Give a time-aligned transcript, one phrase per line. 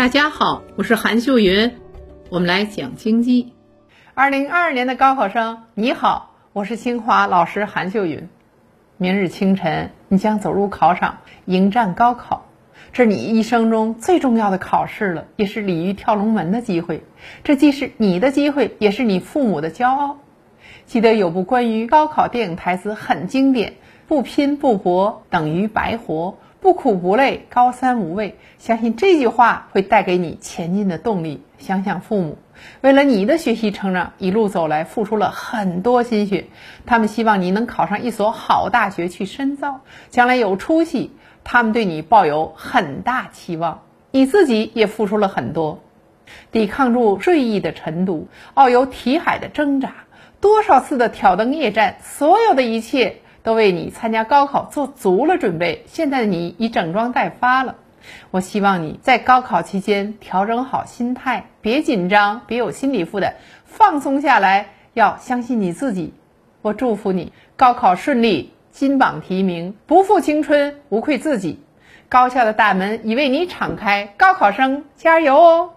[0.00, 1.76] 大家好，我是韩秀云，
[2.30, 3.52] 我们来讲经济。
[4.14, 8.30] 二零二二年的高考生，你好，我是清华老师韩秀云。
[8.96, 12.46] 明日清晨，你将走入考场，迎战高考，
[12.94, 17.04] 这是你一生中最重要的考试了，也是鲤鱼跳龙门的机会。
[17.44, 20.16] 这既是你的机会，也是你父母的骄傲。
[20.86, 23.74] 记得有部关于高考电影台词很经典
[24.08, 28.36] ：“不拼不搏，等于白活。”不苦不累，高三无味。
[28.58, 31.42] 相信这句话会带给你前进的动力。
[31.58, 32.36] 想想父母，
[32.82, 36.46] 为了你的学习成长，一路走来付出了很多心血。
[36.84, 41.12] 他们希望你能考上一所好大学去深造，将来有出息。
[41.44, 43.80] 他们对你抱有很大期望，
[44.10, 45.80] 你自己也付出了很多，
[46.52, 49.94] 抵抗住睡意的晨读，遨游题海的挣扎，
[50.42, 53.16] 多少次的挑灯夜战，所有的一切。
[53.42, 57.76] 都为你参加高考做足了准备，现在的你已整装待发了。
[58.30, 66.14] 我希望你在高考期间调整好心态，别紧张，别有心理负担，放松下来，要相信你自己。
[66.62, 71.60] 我祝福你高考顺利，金榜题名，不负青春，无愧自己。
[72.08, 75.70] 高校的大门已为你敞开，高考生加油哦！